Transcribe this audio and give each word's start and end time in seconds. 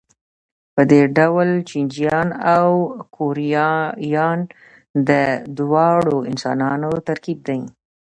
په 0.73 0.81
دې 0.91 1.01
ډول 1.17 1.49
چینایان 1.69 2.27
او 2.55 2.69
کوریایان 3.15 4.39
د 5.09 5.09
دواړو 5.57 6.17
انسانانو 6.31 6.91
ترکیب 7.07 7.39
دي. 7.47 7.61